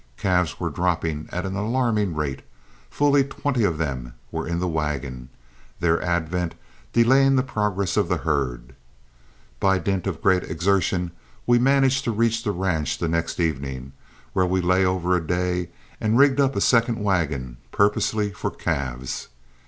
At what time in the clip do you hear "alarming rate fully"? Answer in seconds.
1.55-3.23